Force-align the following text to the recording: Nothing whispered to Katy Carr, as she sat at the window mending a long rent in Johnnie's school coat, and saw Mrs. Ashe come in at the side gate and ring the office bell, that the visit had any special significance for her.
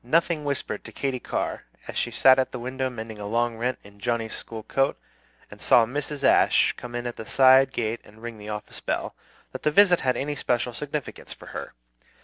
Nothing 0.03 0.43
whispered 0.43 0.83
to 0.85 0.91
Katy 0.91 1.19
Carr, 1.19 1.65
as 1.87 1.95
she 1.95 2.09
sat 2.09 2.39
at 2.39 2.51
the 2.51 2.57
window 2.57 2.89
mending 2.89 3.19
a 3.19 3.27
long 3.27 3.55
rent 3.57 3.77
in 3.83 3.99
Johnnie's 3.99 4.33
school 4.33 4.63
coat, 4.63 4.99
and 5.51 5.61
saw 5.61 5.85
Mrs. 5.85 6.23
Ashe 6.23 6.73
come 6.75 6.95
in 6.95 7.05
at 7.05 7.17
the 7.17 7.25
side 7.27 7.71
gate 7.71 8.01
and 8.03 8.19
ring 8.23 8.39
the 8.39 8.49
office 8.49 8.79
bell, 8.79 9.13
that 9.51 9.61
the 9.61 9.69
visit 9.69 9.99
had 9.99 10.17
any 10.17 10.35
special 10.35 10.73
significance 10.73 11.33
for 11.33 11.49
her. 11.49 11.75